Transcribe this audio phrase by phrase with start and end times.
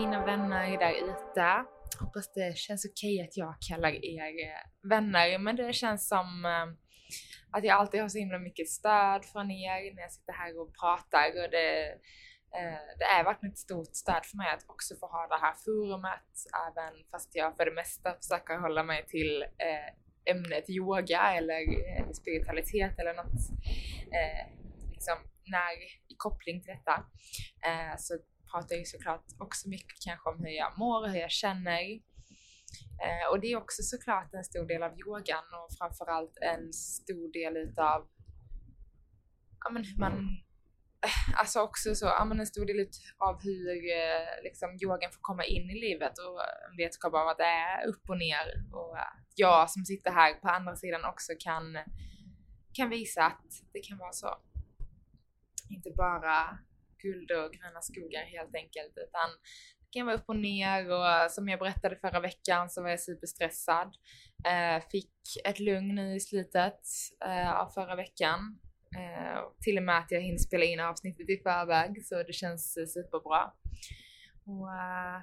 [0.00, 1.64] Fina vänner där ute.
[2.00, 6.44] Hoppas det känns okej okay att jag kallar er eh, vänner, men det känns som
[6.44, 6.66] eh,
[7.50, 10.70] att jag alltid har så himla mycket stöd från er när jag sitter här och
[10.80, 11.88] pratar och det,
[12.58, 15.54] eh, det är verkligen ett stort stöd för mig att också få ha det här
[15.64, 16.32] forumet,
[16.66, 19.44] även fast jag för det mesta försöker hålla mig till
[20.24, 21.60] ämnet yoga eller
[22.20, 23.42] spiritualitet eller något
[24.94, 25.18] liksom
[25.54, 25.72] när,
[26.12, 26.96] i koppling till detta.
[27.98, 28.14] Så
[28.50, 32.00] pratar ju såklart också mycket kanske om hur jag mår och hur jag känner.
[33.04, 37.32] Eh, och det är också såklart en stor del av yogan och framförallt en stor
[37.32, 38.08] del utav
[39.64, 43.68] ja, men hur man eh, Alltså också så, ja men en stor del av hur
[43.68, 46.40] eh, liksom yogan får komma in i livet och
[46.70, 50.34] en vetskap av att det är upp och ner och att jag som sitter här
[50.34, 51.78] på andra sidan också kan,
[52.72, 54.30] kan visa att det kan vara så.
[55.70, 56.58] Inte bara
[57.02, 59.28] guld och gröna skogar helt enkelt utan
[59.82, 63.00] det kan vara upp och ner och som jag berättade förra veckan så var jag
[63.00, 63.94] superstressad.
[64.46, 66.80] Eh, fick ett lugn nu i slutet
[67.24, 68.58] eh, av förra veckan.
[68.96, 72.72] Eh, till och med att jag hinner spela in avsnittet i förväg så det känns
[72.72, 73.52] superbra.
[74.46, 75.20] Och, eh,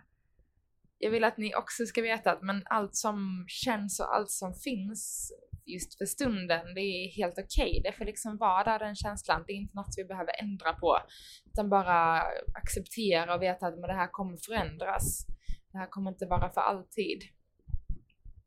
[0.97, 4.53] jag vill att ni också ska veta att men allt som känns och allt som
[4.53, 5.31] finns
[5.67, 7.69] just för stunden, det är helt okej.
[7.69, 7.81] Okay.
[7.83, 9.43] Det får liksom vara där den känslan.
[9.47, 10.97] Det är inte något vi behöver ändra på.
[11.45, 12.21] Utan bara
[12.53, 15.27] acceptera och veta att men det här kommer förändras.
[15.71, 17.23] Det här kommer inte vara för alltid.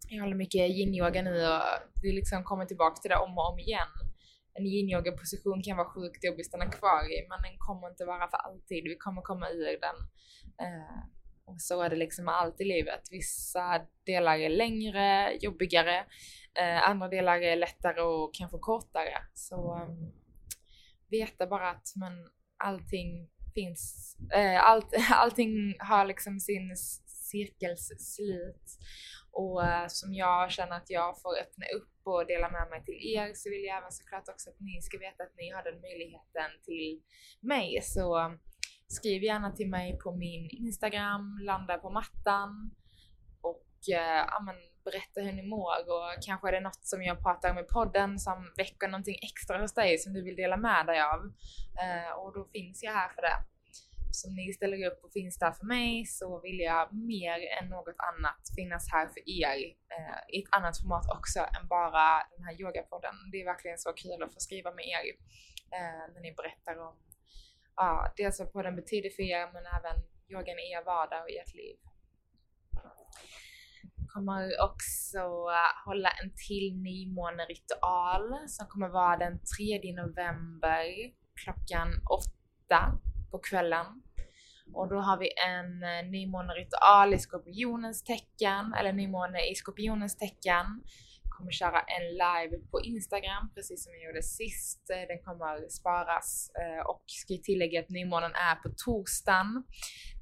[0.09, 1.63] Jag håller mycket yin-yoga nu och
[2.03, 3.93] vi liksom kommer tillbaka till det om och om igen.
[4.55, 8.05] En yin-yoga position kan vara sjukt jobbig att stanna kvar i men den kommer inte
[8.05, 8.85] vara för alltid.
[8.85, 9.99] Vi kommer komma ur den.
[10.65, 11.01] Eh,
[11.51, 13.01] och så är det liksom med allt i livet.
[13.11, 15.99] Vissa delar är längre, jobbigare.
[16.59, 19.17] Eh, andra delar är lättare och kanske kortare.
[19.35, 20.13] Så um,
[21.11, 22.13] veta bara att men,
[22.65, 28.67] allting finns, eh, allt, allting har liksom sin cirkels slut.
[29.33, 33.01] Och uh, som jag känner att jag får öppna upp och dela med mig till
[33.15, 35.81] er så vill jag även såklart också att ni ska veta att ni har den
[35.81, 37.03] möjligheten till
[37.41, 37.81] mig.
[37.83, 38.37] Så
[38.91, 42.71] skriv gärna till mig på min Instagram, landa på mattan
[43.41, 47.51] och eh, amen, berätta hur ni mår och kanske är det något som jag pratar
[47.51, 51.01] om i podden som väcker någonting extra hos dig som du vill dela med dig
[51.03, 51.21] av.
[51.83, 53.39] Eh, och då finns jag här för det.
[54.13, 57.95] Som ni ställer upp och finns där för mig så vill jag mer än något
[58.11, 59.57] annat finnas här för er
[59.97, 63.15] eh, i ett annat format också än bara den här yogapodden.
[63.33, 65.05] Det är verkligen så kul att få skriva med er
[65.77, 66.95] eh, när ni berättar om
[67.83, 69.97] ja, dels vad podden betyder för er men även
[70.33, 71.77] yogan i er vardag och i ert liv
[74.13, 80.85] kommer också äh, hålla en till nymåneritual som kommer vara den 3 november
[81.45, 81.89] klockan
[82.71, 83.87] 8 på kvällen.
[84.75, 90.67] Och då har vi en äh, nymåneritual i skorpionens tecken, eller nymåne i skorpionens tecken.
[91.41, 94.91] Kommer köra en live på Instagram precis som jag gjorde sist.
[94.91, 99.65] Eh, den kommer sparas eh, och ska tillägga att nymånen är på torsdagen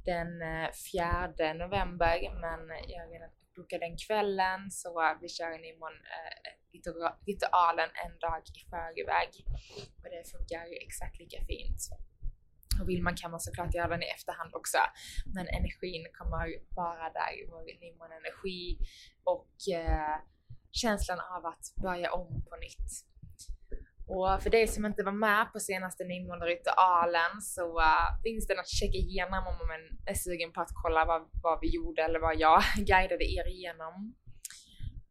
[0.05, 4.89] den eh, 4 november men jag har redan bokat den kvällen så
[5.23, 5.95] vi kör nymån
[7.27, 9.31] ritualen en dag i förväg.
[10.03, 11.81] Och det funkar exakt lika fint.
[12.81, 14.79] Och vill man kan man såklart göra den i efterhand också.
[15.35, 16.39] Men energin kommer
[16.83, 18.79] vara där, vår energi
[19.25, 20.17] och eh,
[20.71, 23.09] känslan av att börja om på nytt.
[24.09, 28.69] Och för dig som inte var med på senaste nymåneritualen så uh, finns den att
[28.69, 32.37] checka igenom om man är sugen på att kolla vad, vad vi gjorde eller vad
[32.39, 34.15] jag guidade er igenom.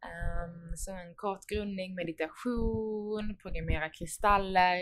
[0.09, 4.77] Um, så en kort grundning, meditation, programmera kristaller,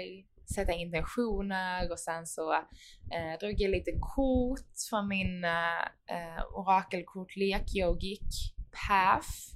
[0.55, 5.85] sätta intentioner och sen så uh, drog jag lite kort från min eh,
[6.15, 9.54] uh, orakelkort lek yogic path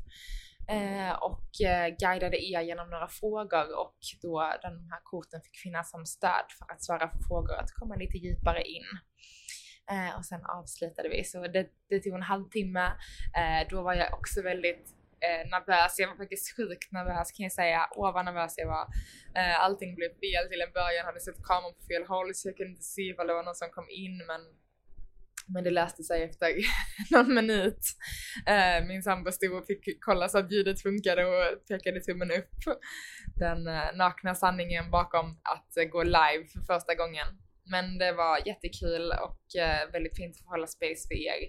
[0.69, 1.10] Mm.
[1.10, 5.92] eh, och eh, guidade er genom några frågor och då de här korten fick finnas
[5.92, 8.89] som stöd för att svara på frågor, att komma lite djupare in.
[9.92, 12.86] Eh, och sen avslutade vi, så det, det tog en halvtimme.
[13.39, 14.86] Eh, då var jag också väldigt
[15.27, 16.00] eh, nervös.
[16.00, 17.88] Jag var faktiskt sjukt nervös kan jag säga.
[17.95, 18.88] Åh vad nervös jag var.
[19.36, 22.48] Eh, allting blev fel till en början, jag hade sett kameran på fel håll så
[22.48, 24.42] jag kunde inte se ifall det var någon som kom in men
[25.54, 26.48] men det löste sig efter
[27.12, 27.80] någon minut.
[28.48, 32.56] Eh, min sambo stod och fick kolla så att ljudet funkade och pekade tummen upp.
[33.36, 37.28] Den eh, nakna sanningen bakom att eh, gå live för första gången.
[37.72, 41.42] Men det var jättekul och eh, väldigt fint att få hålla space för er.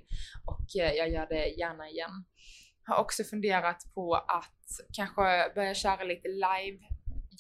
[0.46, 2.25] Och eh, jag gör det gärna igen.
[2.85, 6.79] Har också funderat på att kanske börja köra lite live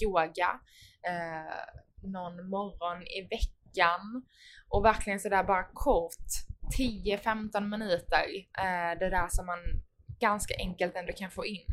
[0.02, 0.60] yoga
[1.08, 1.54] eh,
[2.02, 4.22] någon morgon i veckan
[4.68, 6.30] och verkligen sådär bara kort
[6.78, 8.24] 10-15 minuter.
[8.58, 9.58] Eh, det där som man
[10.20, 11.66] ganska enkelt ändå kan få in.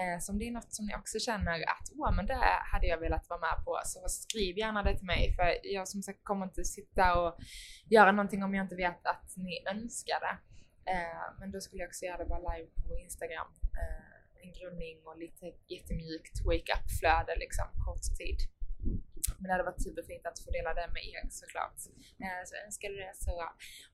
[0.00, 2.86] Eh, så om det är något som ni också känner att åh, men det hade
[2.86, 6.24] jag velat vara med på så skriv gärna det till mig för jag som sagt
[6.24, 7.36] kommer inte sitta och
[7.90, 10.36] göra någonting om jag inte vet att ni önskar det.
[10.92, 13.48] Eh, men då skulle jag också göra det bara live på Instagram.
[13.80, 18.38] Eh, en grundning och lite jättemjukt wake-up flöde liksom kort tid.
[19.44, 21.78] Men det hade varit superfint att få dela det med er såklart.
[22.22, 23.52] Eh, så önskar du det så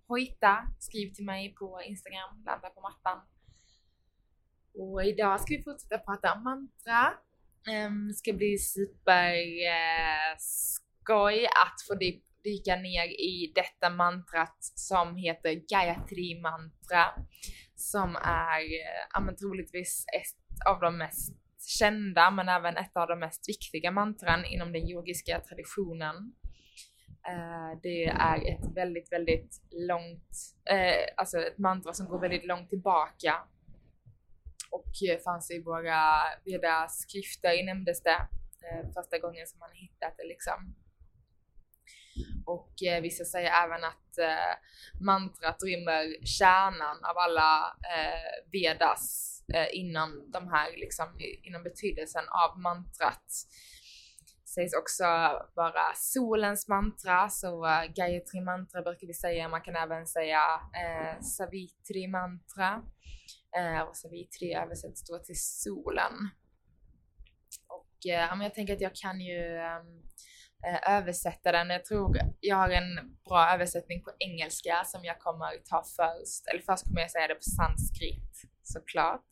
[0.08, 3.18] hojta, skriv till mig på Instagram, landa på mattan.
[4.74, 7.14] Och idag ska vi fortsätta prata om mantra.
[7.68, 8.94] Ehm, det ska bli superskoj
[11.44, 11.94] eh, att få
[12.44, 17.04] dyka ner i detta mantrat som heter Gayatri mantra.
[17.74, 18.62] Som är
[19.28, 21.39] uh, troligtvis ett av de mest
[21.78, 26.34] kända men även ett av de mest viktiga mantran inom den yogiska traditionen.
[27.28, 30.28] Eh, det är ett väldigt, väldigt långt,
[30.70, 33.34] eh, alltså ett mantra som går väldigt långt tillbaka
[34.70, 36.02] och eh, fanns i våra
[36.44, 38.28] veda skrifter nämndes det
[38.94, 40.74] första gången som man hittat det liksom.
[42.54, 44.54] Och eh, vissa säger även att eh,
[45.00, 49.68] mantrat rymmer kärnan av alla eh, vedas eh,
[50.32, 51.06] de här liksom,
[51.42, 53.26] inom betydelsen av mantrat.
[54.54, 55.04] Sägs också
[55.54, 57.60] vara solens mantra, så
[57.96, 59.48] Gayatri mantra brukar vi säga.
[59.48, 60.42] Man kan även säga
[60.82, 62.82] eh, Savitri mantra.
[63.56, 66.12] Eh, och Savitri översätts då till solen.
[67.68, 70.02] Och eh, jag tänker att jag kan ju ehm,
[70.66, 71.70] Eh, um, översätta den.
[71.70, 76.46] Jag tror jag har en bra översättning på engelska som jag kommer ta först.
[76.50, 79.28] Eller först kommer jag säga det på sanskrit såklart.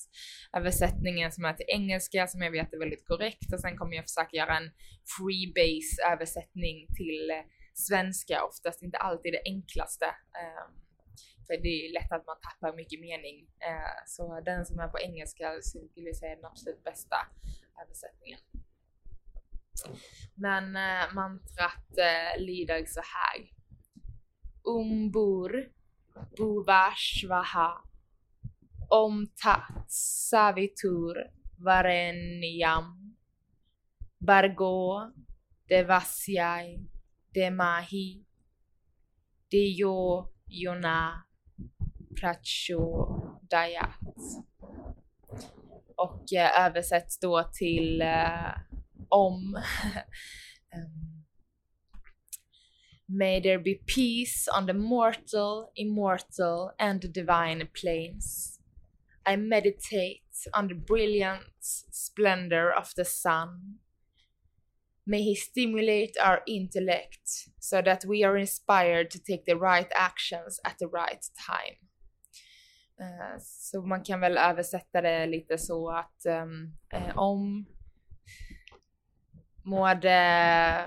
[0.56, 4.04] Översättningen som är till engelska som jag vet är väldigt korrekt och sen kommer jag
[4.04, 4.70] försöka göra en
[5.16, 10.06] freebase översättning till eh, svenska, oftast inte alltid det enklaste.
[10.40, 10.72] Ehm,
[11.46, 13.36] för det är lätt att man tappar mycket mening.
[13.68, 17.16] Eh, så den som är på engelska skulle jag säga är den absolut bästa
[17.82, 18.40] översättningen.
[20.34, 23.50] Men eh, mantrat eh, lyder så här.
[24.64, 25.72] Umbur
[26.36, 27.88] Buvashvaha
[28.88, 33.16] omtat savitur varenyam
[34.18, 35.12] bargo
[35.68, 36.88] devasyai
[37.34, 38.24] demahi
[39.50, 41.24] deyo yona
[42.20, 43.94] prachodayat.
[45.96, 48.52] Och eh, översätts då till eh,
[49.10, 49.54] om
[50.74, 51.18] um,
[53.10, 58.58] May there be peace on the mortal, immortal and the divine planes.
[59.24, 63.78] I meditate on the brilliant splendor of the sun.
[65.06, 70.60] May he stimulate our intellect so that we are inspired to take the right actions
[70.66, 71.78] at the right time.
[73.00, 77.66] Uh, så man kan väl översätta det lite så att um, uh, om
[79.68, 80.84] må det eh,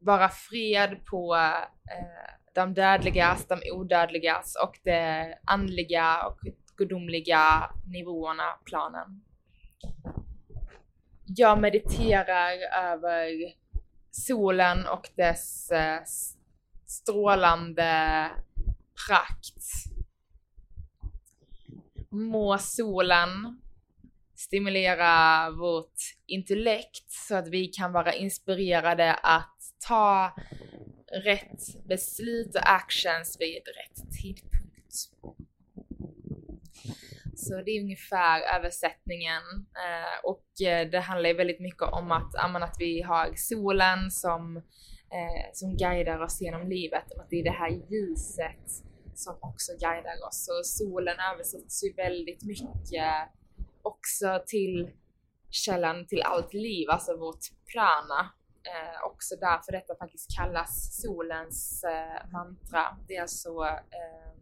[0.00, 6.38] vara fred på eh, de dödligas, de odödligas och det andliga och
[6.76, 9.24] gudomliga nivåerna, planen.
[11.26, 12.52] Jag mediterar
[12.84, 13.28] över
[14.10, 16.00] solen och dess eh,
[16.86, 18.30] strålande
[19.06, 19.62] prakt.
[22.10, 23.60] Må solen
[24.38, 30.36] stimulera vårt intellekt så att vi kan vara inspirerade att ta
[31.24, 34.94] rätt beslut och actions vid rätt tidpunkt.
[37.36, 39.42] Så det är ungefär översättningen
[39.84, 44.56] eh, och eh, det handlar ju väldigt mycket om att, att vi har solen som,
[45.16, 49.72] eh, som guidar oss genom livet och att det är det här ljuset som också
[49.72, 50.46] guidar oss.
[50.46, 53.28] Så solen översätts ju väldigt mycket
[53.90, 54.90] också till
[55.50, 58.20] källan till allt liv, alltså vårt prana.
[58.70, 62.84] Eh, också därför detta faktiskt kallas solens eh, mantra.
[63.08, 63.50] Det är alltså
[63.98, 64.32] eh,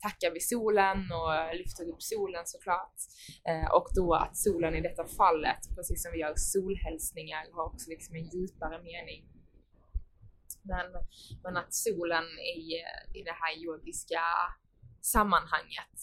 [0.00, 2.98] tackar vi solen och lyfter upp solen såklart.
[3.48, 7.90] Eh, och då att solen i detta fallet, precis som vi gör solhälsningar, har också
[7.90, 9.20] liksom en djupare mening.
[10.62, 10.86] Men,
[11.42, 12.24] men att solen
[12.56, 12.62] i,
[13.18, 14.22] i det här yogiska
[15.00, 15.96] sammanhanget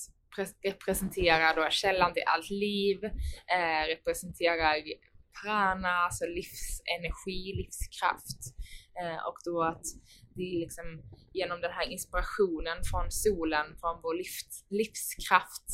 [0.63, 3.03] representerar då källan till allt liv,
[3.55, 4.75] eh, representerar
[5.41, 8.41] prana, alltså livsenergi, livskraft.
[9.01, 9.85] Eh, och då att
[10.35, 11.01] det är liksom
[11.33, 15.67] genom den här inspirationen från solen, från vår livs, livskraft,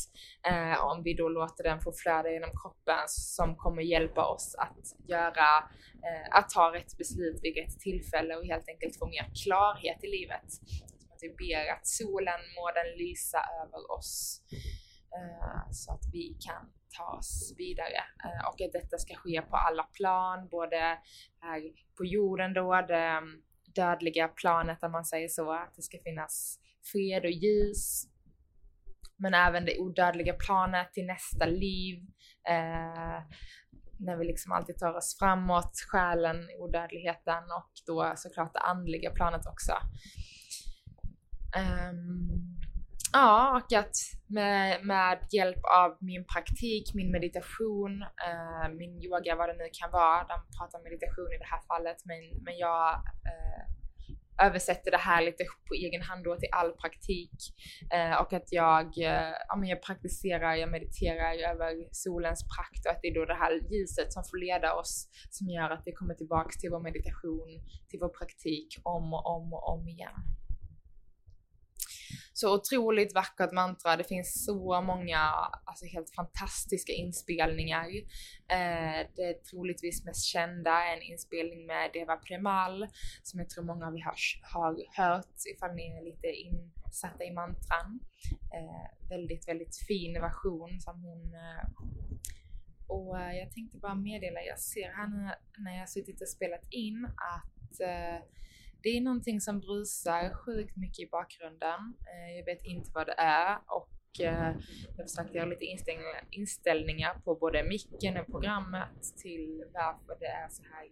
[0.50, 5.08] eh, om vi då låter den få flöda genom kroppen som kommer hjälpa oss att
[5.08, 5.48] göra,
[6.06, 10.06] eh, att ta rätt beslut vid rätt tillfälle och helt enkelt få mer klarhet i
[10.06, 10.48] livet.
[11.24, 14.42] Vi ber att solen må den lysa över oss
[15.16, 16.62] eh, så att vi kan
[16.98, 20.80] ta oss vidare eh, och att detta ska ske på alla plan, både
[21.40, 21.60] här
[21.96, 23.22] på jorden då, det
[23.74, 26.58] dödliga planet om man säger så, att det ska finnas
[26.92, 28.04] fred och ljus.
[29.16, 31.98] Men även det odödliga planet till nästa liv.
[32.48, 33.22] Eh,
[33.98, 39.46] när vi liksom alltid tar oss framåt, själen, odödligheten och då såklart det andliga planet
[39.46, 39.72] också.
[41.56, 42.56] Um,
[43.12, 43.96] ja, och att
[44.26, 49.90] med, med hjälp av min praktik, min meditation, uh, min yoga, vad det nu kan
[49.90, 52.94] vara, de pratar meditation i det här fallet, men, men jag
[53.30, 53.74] uh,
[54.42, 57.36] översätter det här lite på egen hand då till all praktik
[57.92, 62.92] eh, och att jag, eh, ja, men jag praktiserar, jag mediterar över solens prakt och
[62.92, 65.92] att det är då det här ljuset som får leda oss som gör att vi
[65.92, 67.48] kommer tillbaks till vår meditation,
[67.88, 70.18] till vår praktik om och om och om igen.
[72.36, 73.96] Så otroligt vackert mantra.
[73.96, 75.18] Det finns så många
[75.64, 77.86] alltså helt fantastiska inspelningar.
[78.48, 82.86] Eh, det troligtvis mest kända är en inspelning med Deva Premal
[83.22, 84.04] som jag tror många av er
[84.52, 88.00] har, hört ifall ni är lite insatta i mantran.
[88.56, 91.64] Eh, väldigt, väldigt fin version som hon eh,
[92.86, 95.30] och eh, jag tänkte bara meddela, jag ser här nu
[95.64, 98.18] när jag suttit och spelat in att eh,
[98.84, 101.80] det är någonting som brusar sjukt mycket i bakgrunden.
[102.10, 104.56] Eh, jag vet inte vad det är och eh,
[104.96, 105.64] jag har försökt göra lite
[106.30, 110.88] inställningar på både micken och programmet till varför det är så här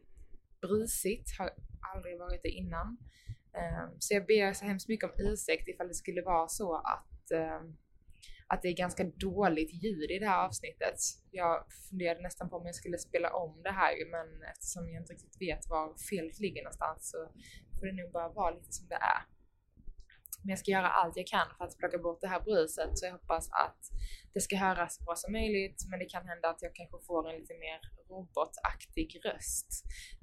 [0.60, 1.38] brusigt.
[1.38, 1.50] Har
[1.94, 2.98] aldrig varit det innan.
[3.58, 7.30] Eh, så jag ber så hemskt mycket om ursäkt ifall det skulle vara så att
[7.30, 7.60] eh,
[8.52, 10.98] att det är ganska dåligt ljud i det här avsnittet.
[11.30, 15.12] Jag funderade nästan på om jag skulle spela om det här men eftersom jag inte
[15.12, 17.18] riktigt vet var felet ligger någonstans så
[17.82, 19.22] får det nog bara vara lite som det är.
[20.42, 23.06] Men jag ska göra allt jag kan för att plocka bort det här bruset så
[23.06, 23.82] jag hoppas att
[24.34, 27.20] det ska höras så bra som möjligt men det kan hända att jag kanske får
[27.28, 27.78] en lite mer
[28.10, 29.70] robotaktig röst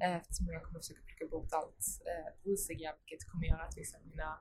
[0.03, 3.97] eh, eftersom jag kommer försöka plocka bort allt eh, brusiga vilket kommer göra att vissa
[3.97, 4.31] av mina,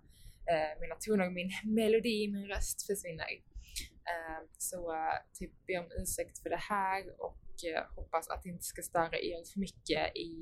[0.50, 3.30] eh, mina toner och min melodi i min röst försvinner.
[4.12, 8.48] Eh, så eh, typ be om ursäkt för det här och eh, hoppas att det
[8.48, 10.32] inte ska störa er för mycket i,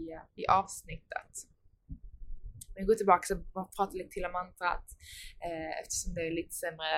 [0.40, 1.33] i avsnittet.
[2.76, 4.87] Men jag går tillbaka och pratar lite till om mantrat.
[5.47, 6.92] Eh, eftersom det är lite sämre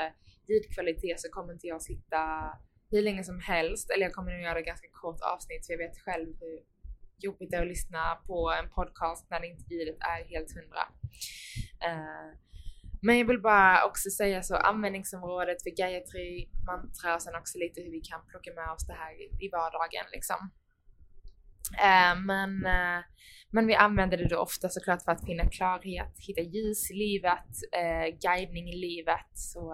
[0.48, 2.20] ljudkvalitet så kommer inte jag sitta
[2.90, 5.78] hur länge som helst, eller jag kommer nog göra ett ganska kort avsnitt för jag
[5.78, 6.58] vet själv hur
[7.18, 10.84] jobbigt det är att lyssna på en podcast när inte ljudet är helt hundra.
[11.88, 12.30] Eh,
[13.02, 17.80] men jag vill bara också säga så användningsområdet för Gayatri mantra och sen också lite
[17.80, 19.12] hur vi kan plocka med oss det här
[19.44, 20.50] i vardagen liksom.
[21.72, 23.04] Eh, men eh,
[23.50, 27.48] men vi använder det då ofta såklart för att finna klarhet, hitta ljus i livet,
[27.72, 29.30] eh, guidning i livet.
[29.34, 29.72] Så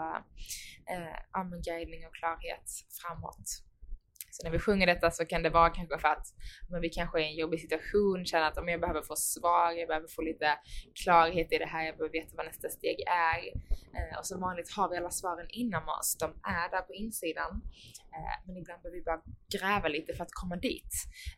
[0.90, 2.70] eh, ja, men guidning och klarhet
[3.02, 3.44] framåt.
[4.34, 6.26] Så när vi sjunger detta så kan det vara kanske för att
[6.70, 9.72] men vi kanske är i en jobbig situation, känner att om jag behöver få svar,
[9.72, 10.48] jag behöver få lite
[11.04, 12.96] klarhet i det här, jag behöver veta vad nästa steg
[13.30, 13.40] är.
[13.96, 17.52] Eh, och som vanligt har vi alla svaren inom oss, de är där på insidan.
[18.14, 19.22] Eh, men ibland behöver vi bara
[19.56, 20.92] gräva lite för att komma dit.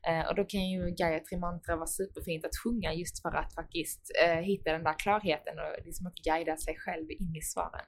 [0.09, 4.03] Eh, och då kan ju Gayatri Mantra vara superfint att sjunga just för att faktiskt
[4.25, 7.87] eh, hitta den där klarheten och liksom att guida sig själv in i svaren.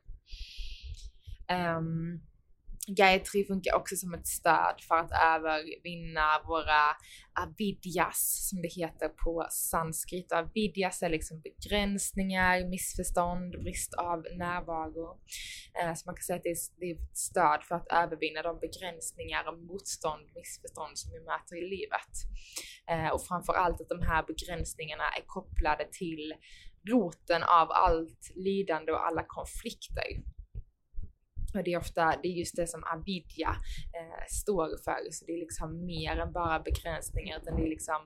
[1.50, 2.20] Um,
[2.96, 6.82] Gayatri funkar också som ett stöd för att övervinna våra
[7.42, 10.32] avidyas, som det heter på sanskrit.
[10.32, 15.20] Avidyas är liksom begränsningar, missförstånd, brist av närvaro.
[15.82, 19.48] Eh, så man kan säga att det är, ett stöd för att övervinna de begränsningar
[19.48, 22.12] och motstånd, missförstånd som vi möter i livet.
[22.90, 26.34] Eh, och framförallt att de här begränsningarna är kopplade till
[26.90, 30.37] roten av allt lidande och alla konflikter.
[31.54, 33.52] Och det är ofta, det är just det som avidya
[33.96, 38.00] eh, står för, så det är liksom mer än bara begränsningar, utan det är liksom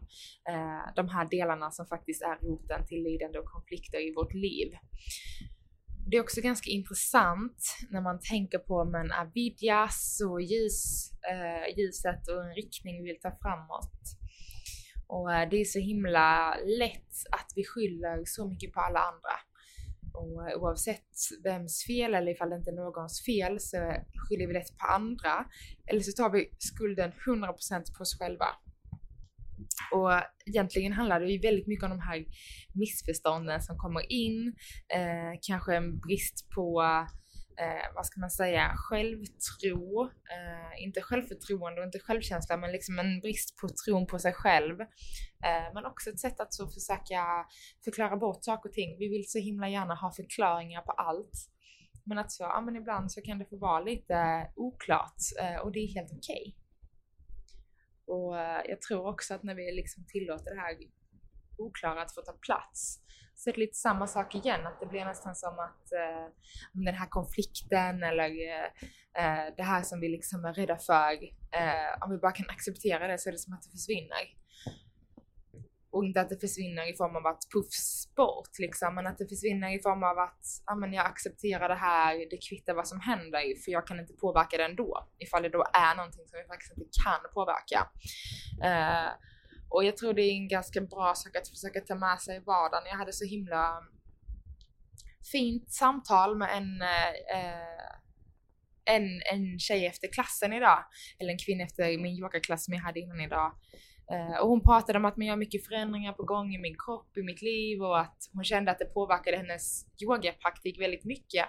[0.50, 4.68] eh, de här delarna som faktiskt är roten till lidande och konflikter i vårt liv.
[6.10, 12.28] det är också ganska intressant när man tänker på men avidya, så ljus, eh, ljuset
[12.28, 14.00] och en riktning vi vill ta framåt.
[15.06, 19.34] Och eh, det är så himla lätt att vi skyller så mycket på alla andra.
[20.14, 21.10] Och oavsett
[21.44, 23.76] vems fel eller ifall det inte är någons fel så
[24.22, 25.46] skyller vi lätt på andra.
[25.90, 28.46] Eller så tar vi skulden 100% på oss själva.
[29.92, 30.12] Och
[30.46, 32.24] egentligen handlar det ju väldigt mycket om de här
[32.74, 34.54] missförstånden som kommer in,
[34.94, 36.82] eh, kanske en brist på
[37.58, 43.20] eh, vad ska man säga, självtro, eh, inte självförtroende och inte självkänsla, men liksom en
[43.20, 44.80] brist på tron på sig själv.
[44.80, 47.46] Eh, men också ett sätt att så försöka
[47.84, 48.98] förklara bort saker och ting.
[48.98, 51.48] Vi vill så himla gärna ha förklaringar på allt.
[52.04, 55.72] Men att så, ja men ibland så kan det få vara lite oklart eh, och
[55.72, 56.44] det är helt okej.
[56.46, 56.62] Okay.
[58.16, 60.76] Och eh, jag tror också att när vi liksom tillåter det här
[61.58, 62.98] oklara att få ta plats
[63.34, 66.26] så är det lite samma sak igen, att det blir nästan som att eh,
[66.72, 68.30] den här konflikten eller
[69.18, 71.12] eh, det här som vi liksom är rädda för,
[71.60, 74.24] eh, om vi bara kan acceptera det så är det som att det försvinner.
[75.90, 79.28] Och inte att det försvinner i form av att puffs bort liksom, men att det
[79.28, 83.00] försvinner i form av att ah, men jag accepterar det här, det kvittar vad som
[83.00, 85.08] händer för jag kan inte påverka det ändå.
[85.18, 87.80] Ifall det då är någonting som jag faktiskt inte kan påverka.
[88.68, 89.10] Eh,
[89.74, 92.40] och jag tror det är en ganska bra sak att försöka ta med sig i
[92.40, 92.86] vardagen.
[92.90, 93.82] Jag hade så himla
[95.32, 98.02] fint samtal med en eh, eh,
[98.84, 100.84] en, en tjej efter klassen idag,
[101.18, 103.52] eller en kvinna efter min yogaklass som jag hade innan idag.
[104.12, 107.16] Eh, och hon pratade om att man gör mycket förändringar på gång i min kropp,
[107.16, 111.46] i mitt liv och att hon kände att det påverkade hennes yogapraktik väldigt mycket.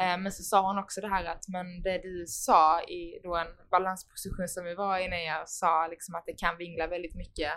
[0.00, 3.36] Eh, men så sa hon också det här att men det du sa i då
[3.36, 7.14] en balansposition som vi var i när jag sa liksom att det kan vingla väldigt
[7.14, 7.52] mycket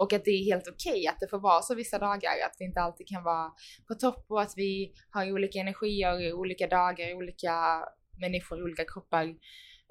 [0.00, 2.56] och att det är helt okej okay, att det får vara så vissa dagar, att
[2.58, 3.50] vi inte alltid kan vara
[3.88, 7.84] på topp och att vi har olika energier, olika dagar, olika
[8.20, 9.34] människor, olika kroppar.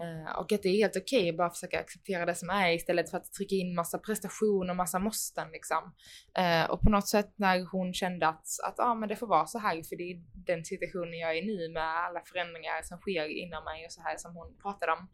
[0.01, 2.72] Eh, och att det är helt okej okay att bara försöka acceptera det som är
[2.72, 5.93] istället för att trycka in massa prestation och massa måsten liksom.
[6.38, 9.45] Eh, och på något sätt när hon kände att, att ah, men det får vara
[9.45, 12.97] så här för det är den situationen jag är i nu med alla förändringar som
[12.97, 15.10] sker inom mig och så här som hon pratade om.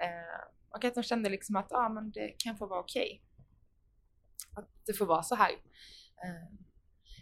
[0.00, 3.22] Eh, och att hon kände liksom att ah, men det kan få vara okej.
[4.52, 4.62] Okay.
[4.62, 5.50] Att det får vara så här.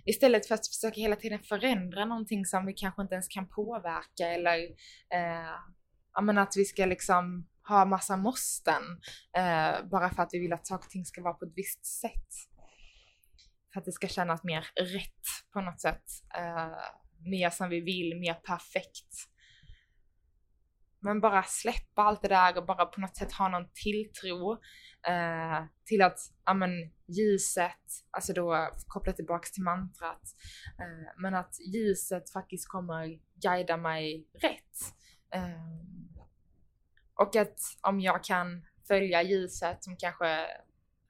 [0.07, 4.29] Istället för att försöka hela tiden förändra någonting som vi kanske inte ens kan påverka
[4.29, 4.59] eller
[6.15, 8.83] ja, men att vi ska liksom ha massa måsten
[9.37, 11.87] eh, bara för att vi vill att saker och ting ska vara på ett visst
[11.87, 12.29] sätt.
[13.73, 16.05] För att det ska kännas mer rätt på något sätt.
[16.37, 16.79] Eh,
[17.19, 19.31] mer som vi vill, mer perfekt.
[21.01, 24.53] Men bara släppa allt det där och bara på något sätt ha någon tilltro
[25.09, 26.71] eh, till att, ja men
[27.09, 30.23] ljuset, alltså då kopplat tillbaks till mantrat,
[30.79, 34.95] eh, men att ljuset faktiskt kommer guida mig rätt.
[35.35, 36.09] Ehm,
[37.15, 40.47] och att om jag kan följa ljuset som kanske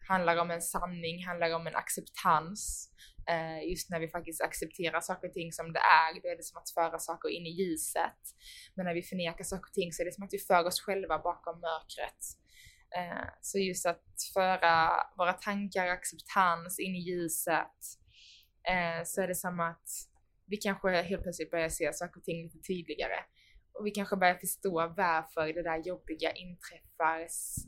[0.09, 2.91] handlar om en sanning, handlar om en acceptans.
[3.29, 6.43] Eh, just när vi faktiskt accepterar saker och ting som det är, då är det
[6.43, 8.21] som att föra saker in i ljuset.
[8.75, 10.81] Men när vi förnekar saker och ting så är det som att vi för oss
[10.81, 12.23] själva bakom mörkret.
[12.97, 17.79] Eh, så just att föra våra tankar, acceptans in i ljuset,
[18.69, 19.89] eh, så är det som att
[20.47, 23.19] vi kanske helt plötsligt börjar se saker och ting lite tydligare.
[23.75, 27.21] Och vi kanske börjar förstå varför det där jobbiga inträffar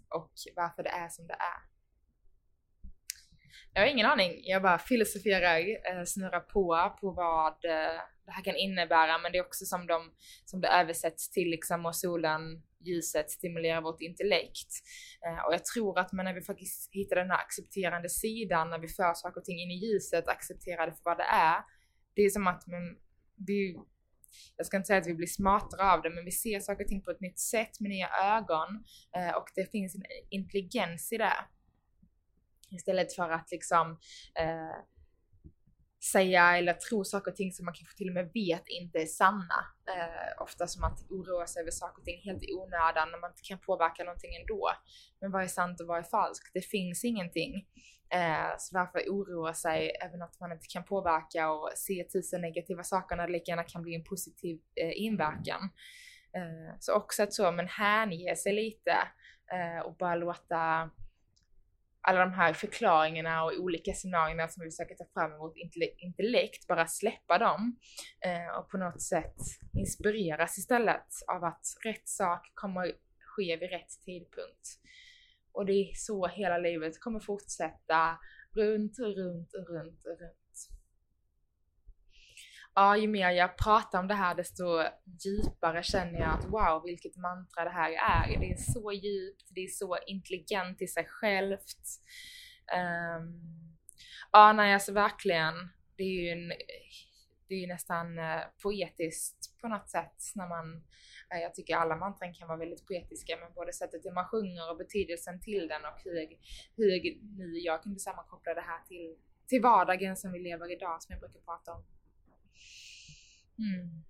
[0.08, 1.76] och varför det är som det är.
[3.72, 8.42] Jag har ingen aning, jag bara filosoferar, eh, snurrar på på vad eh, det här
[8.44, 10.12] kan innebära men det är också som, de,
[10.44, 14.70] som det översätts till liksom och solen, ljuset stimulerar vårt intellekt.
[15.26, 18.88] Eh, och jag tror att när vi faktiskt hittar den här accepterande sidan, när vi
[18.88, 21.58] för saker och ting in i ljuset, accepterar det för vad det är.
[22.14, 22.96] Det är som att men,
[23.46, 23.76] vi
[24.56, 26.88] jag ska inte säga att vi blir smartare av det, men vi ser saker och
[26.88, 28.84] ting på ett nytt sätt med nya ögon
[29.16, 31.36] eh, och det finns en intelligens i det.
[32.70, 33.90] Istället för att liksom
[34.38, 34.76] eh,
[36.12, 39.06] säga eller tro saker och ting som man kanske till och med vet inte är
[39.06, 39.60] sanna.
[39.88, 43.30] Eh, ofta som att oroa sig över saker och ting helt i onödan när man
[43.30, 44.70] inte kan påverka någonting ändå.
[45.20, 46.50] Men vad är sant och vad är falskt?
[46.54, 47.66] Det finns ingenting.
[48.10, 52.82] Eh, så varför oroa sig över något man inte kan påverka och se tusen negativa
[52.82, 55.70] saker när det lika gärna kan bli en positiv eh, inverkan.
[56.36, 58.96] Eh, så också att så, men hänge sig lite
[59.52, 60.90] eh, och bara låta
[62.06, 65.56] alla de här förklaringarna och olika scenarierna som vi försöker ta fram mot
[65.98, 67.76] intellekt, bara släppa dem
[68.24, 69.36] eh, och på något sätt
[69.78, 74.68] inspireras istället av att rätt sak kommer ske vid rätt tidpunkt.
[75.52, 78.18] Och det är så hela livet kommer fortsätta
[78.56, 80.45] runt och runt och runt och runt
[82.76, 84.64] ja, ju mer jag pratar om det här desto
[85.24, 88.40] djupare känner jag att wow, vilket mantra det här är.
[88.40, 91.84] Det är så djupt, det är så intelligent i sig självt.
[92.76, 93.76] Um,
[94.32, 95.54] ja, nej alltså verkligen.
[95.96, 96.52] Det är ju en,
[97.48, 100.76] det är nästan eh, poetiskt på något sätt när man
[101.32, 104.70] eh, jag tycker alla mantran kan vara väldigt poetiska, men både sättet hur man sjunger
[104.70, 106.14] och betydelsen till den och hur,
[106.76, 106.90] hur
[107.38, 109.16] nu jag kunde sammankoppla det här till,
[109.48, 111.84] till vardagen som vi lever idag, som jag brukar prata om.
[113.58, 114.04] Mm.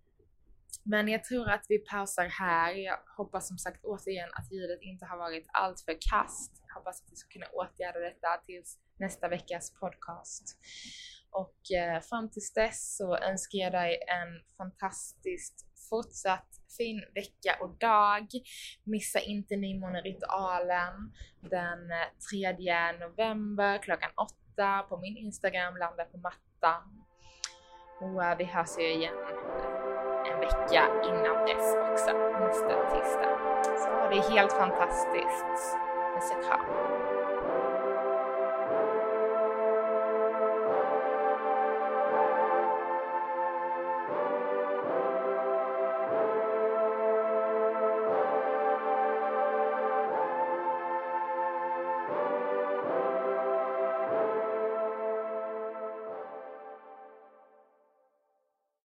[0.89, 2.73] Men jag tror att vi pausar här.
[2.73, 6.63] Jag hoppas som sagt återigen att ljudet inte har varit alltför kast.
[6.67, 10.59] Jag hoppas att vi ska kunna åtgärda detta tills nästa veckas podcast.
[11.31, 17.79] Och eh, fram tills dess så önskar jag dig en fantastiskt fortsatt fin vecka och
[17.79, 18.27] dag.
[18.85, 24.11] Missa inte nymåneritualen den eh, 3 november klockan
[24.57, 27.06] 8 på min Instagram, landa på mattan.
[27.99, 29.15] Och vi hörs ju igen
[30.33, 33.39] en vecka innan dess också, nästa tisdag.
[33.79, 35.47] Så ha det helt fantastiskt.
[36.15, 37.26] Puss och kram.